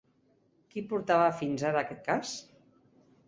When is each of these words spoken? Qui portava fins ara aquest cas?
Qui 0.71 0.81
portava 0.93 1.27
fins 1.41 1.65
ara 1.71 1.83
aquest 1.85 2.03
cas? 2.09 2.35